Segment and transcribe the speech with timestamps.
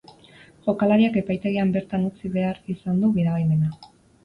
[0.67, 3.73] Jokalariak epaitegian bertan utzi behar izan du gidabaimena.